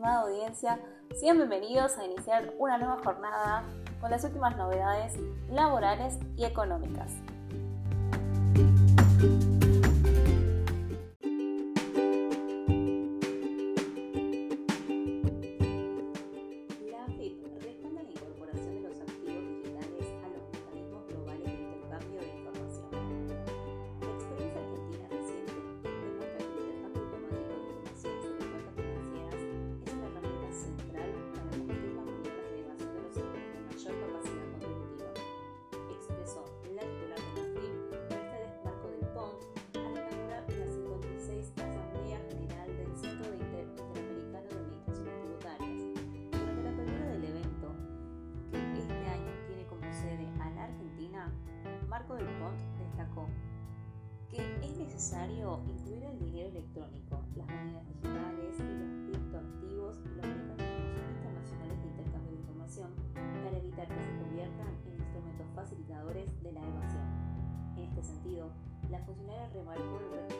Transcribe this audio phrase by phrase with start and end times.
[0.00, 0.80] estimada audiencia,
[1.20, 3.64] sean bienvenidos a iniciar una nueva jornada
[4.00, 5.12] con las últimas novedades
[5.50, 7.12] laborales y económicas.
[55.00, 61.78] Necesario incluir el dinero electrónico, las monedas digitales y los criptoactivos y los mecanismos internacionales
[61.80, 67.08] de intercambio de información para evitar que se conviertan en instrumentos facilitadores de la evasión.
[67.80, 68.52] En este sentido,
[68.90, 70.39] la funcionaria remarcó el respaldo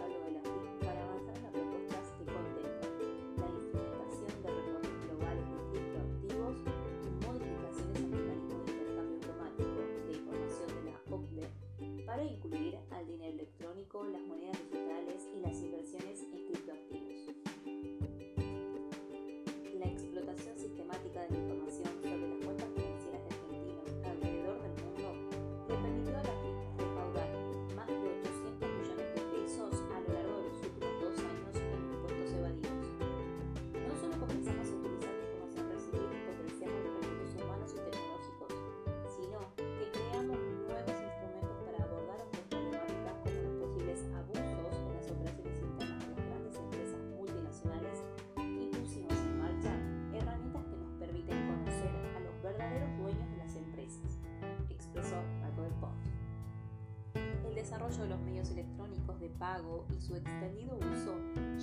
[57.71, 61.15] desarrollo de los medios electrónicos de pago y su extendido uso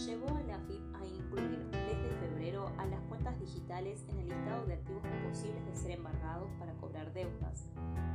[0.06, 4.66] llevó a la FIP a incluir desde febrero a las cuentas digitales en el listado
[4.68, 7.66] de activos posibles de ser embargados para cobrar deudas.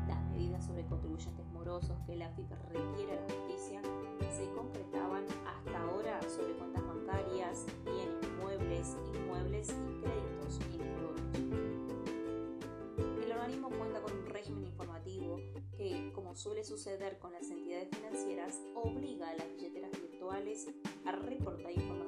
[0.08, 3.82] Las medidas sobre contribuyentes morosos que la FIP requiere a la justicia
[4.30, 11.31] se concretaban hasta ahora sobre cuentas bancarias, bienes muebles, inmuebles y créditos, entre otros.
[13.42, 15.40] Organismo cuenta con un régimen informativo
[15.76, 20.68] que, como suele suceder con las entidades financieras, obliga a las billeteras virtuales
[21.04, 22.01] a reportar información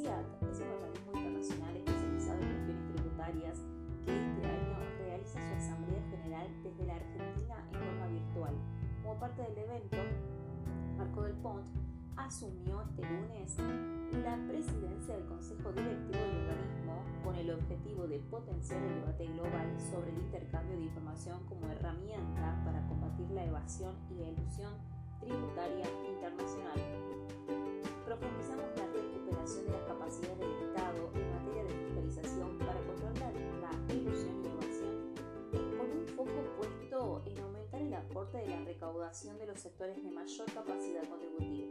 [0.00, 3.58] CIAT es un organismo internacional especializado en cuestiones tributarias
[4.02, 8.54] que este año realiza su Asamblea General desde la Argentina en forma virtual.
[9.02, 9.98] Como parte del evento,
[10.96, 11.66] Marco del Pont
[12.16, 13.56] asumió este lunes
[14.24, 19.68] la presidencia del Consejo Directivo del organismo con el objetivo de potenciar el debate global
[19.92, 24.72] sobre el intercambio de información como herramienta para combatir la evasión y la ilusión
[25.20, 26.80] tributaria internacional.
[28.06, 28.90] Profundizamos la
[29.56, 35.14] de las capacidades del Estado en materia de fiscalización para controlar la ilusión y evasión,
[35.76, 40.10] con un foco puesto en aumentar el aporte de la recaudación de los sectores de
[40.12, 41.66] mayor capacidad contributiva,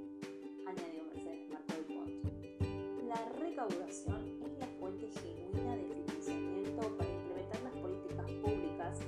[0.67, 3.07] añadió Mercedes Marco del Pont.
[3.07, 8.99] La recaudación es la fuente genuina de financiamiento para implementar las políticas públicas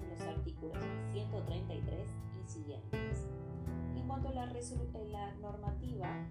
[0.00, 0.78] en los artículos
[1.12, 2.08] 133
[2.44, 3.28] y siguientes.
[3.96, 6.26] En cuanto a la, la normativa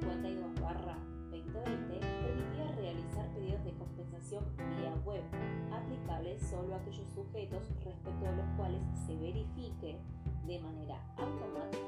[0.00, 0.54] 52
[1.54, 5.22] 2020, permitía realizar pedidos de compensación vía web,
[5.72, 9.98] aplicables solo a aquellos sujetos respecto a los cuales se verifique
[10.46, 11.83] de manera automática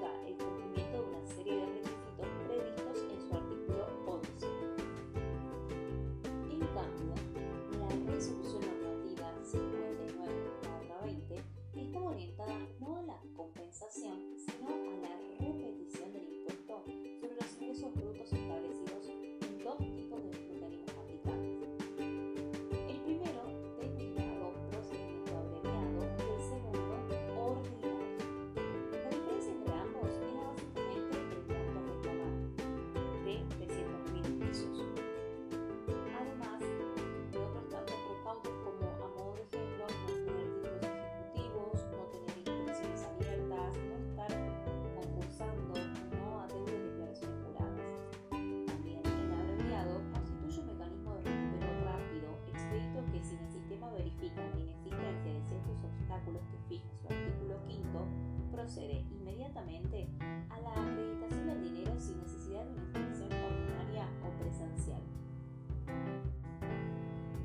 [58.66, 60.08] procede inmediatamente
[60.50, 65.00] a la acreditación del dinero sin necesidad de una inscripción ordinaria o presencial.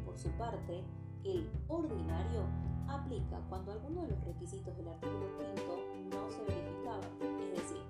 [0.03, 0.83] Por su parte,
[1.23, 2.41] el ordinario
[2.88, 7.06] aplica cuando alguno de los requisitos del artículo 5 no se verificaba,
[7.39, 7.83] es decir,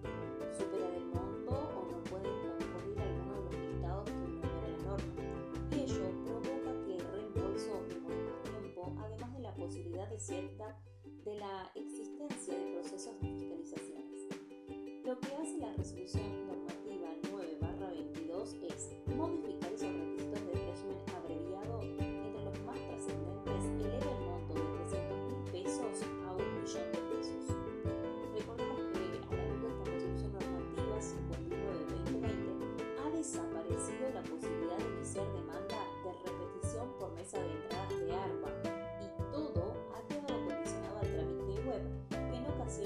[0.52, 5.24] supera el monto o no puede concurrir alguno de los listados que enumera la norma,
[5.72, 10.78] y ello provoca que el reembolso demore más tiempo, además de la posibilidad de cierta
[11.26, 14.28] de la existencia de procesos de fiscalizaciones.
[15.06, 19.11] Lo que hace la resolución normativa 9-22 es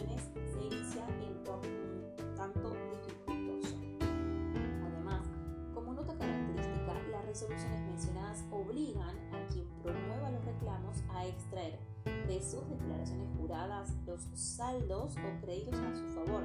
[0.08, 3.76] se inicia en tanto dificultoso.
[4.86, 5.28] Además,
[5.74, 11.80] como nota característica, las resoluciones mencionadas obligan a quien promueva los reclamos a extraer
[12.28, 16.44] de sus declaraciones juradas los saldos o créditos a su favor,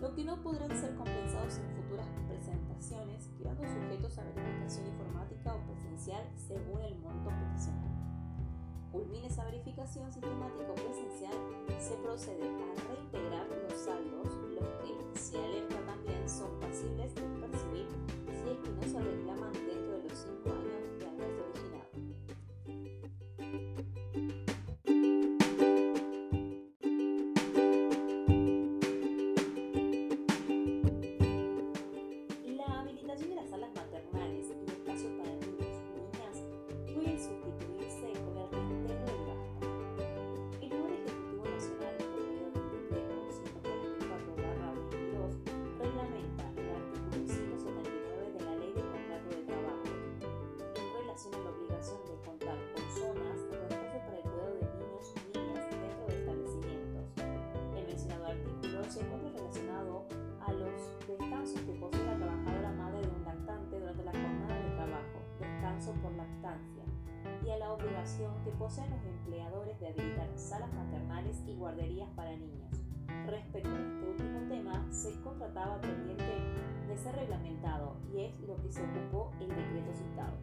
[0.00, 5.60] lo que no podrán ser compensados en futuras presentaciones, quedando sujetos a verificación informática o
[5.66, 8.03] presencial según el monto peticional
[8.94, 11.34] culmine esa verificación sistemática presencial,
[11.80, 17.88] se procede a reintegrar los saldos, los que, se alerta también, son pasibles de percibir
[18.30, 20.63] si es que no se reclaman dentro de los 5 años
[67.74, 72.70] obligación que poseen los empleadores de habilitar salas maternales y guarderías para niños.
[73.26, 76.24] Respecto a este último tema, se contrataba pendiente
[76.88, 80.36] de ser reglamentado y es lo que se ocupó el decreto citado.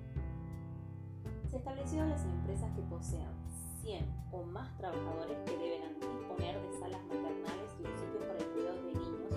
[1.49, 3.33] Se estableció a las empresas que posean
[3.81, 8.45] 100 o más trabajadores que deben disponer de salas maternales y un sitio para el
[8.51, 9.31] cuidado de niños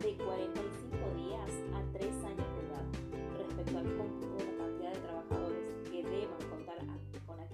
[0.00, 0.85] de 45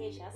[0.03, 0.35] aquellas,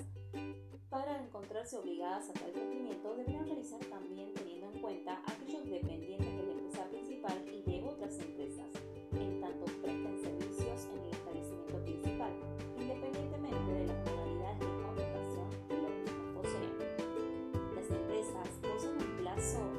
[0.88, 6.42] para encontrarse obligadas a tal cumplimiento deberán realizar también teniendo en cuenta aquellos dependientes de
[6.44, 8.68] la empresa principal y de otras empresas,
[9.11, 12.32] en tanto presten servicios en el establecimiento principal,
[12.78, 17.75] independientemente de las modalidades de contratación que los mismos poseen.
[17.75, 19.75] Las empresas poseen un plazo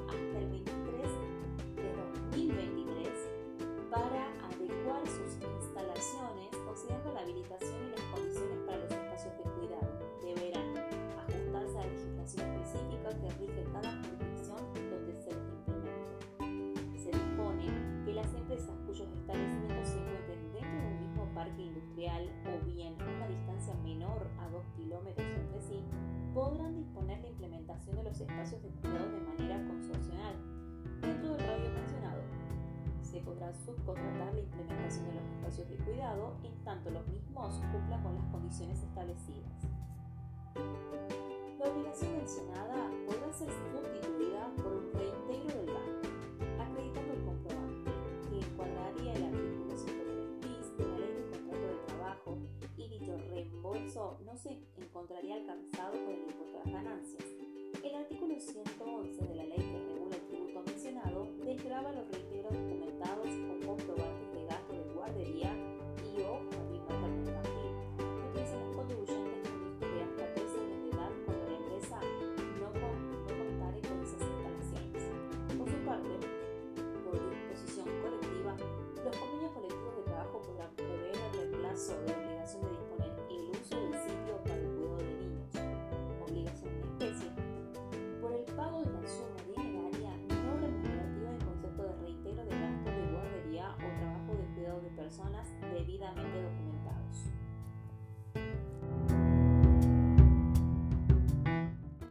[33.87, 38.25] subcontratar la implementación de los espacios de cuidado en tanto los mismos cumplan con las
[38.25, 39.63] condiciones establecidas.
[41.57, 46.09] La obligación mencionada podrá ser sustituida por un reintegro del gasto,
[46.59, 47.91] acreditando el comprobante,
[48.27, 52.37] que encuadraría el artículo 103 bis de la Ley de Contrato de Trabajo
[52.75, 57.23] y dicho reembolso no se encontraría alcanzado por el impuesto a las ganancias.
[57.83, 60.06] El artículo 111 de la ley que regula